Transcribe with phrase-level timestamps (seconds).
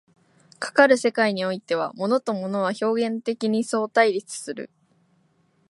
[0.57, 4.71] かかる世界においては、物と物は表現的に相対立する。